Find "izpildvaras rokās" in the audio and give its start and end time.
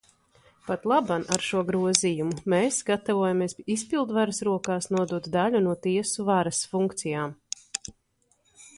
3.75-4.91